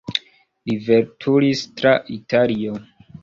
Li 0.69 0.77
veturis 0.85 1.61
tra 1.81 1.93
Italio. 2.17 2.81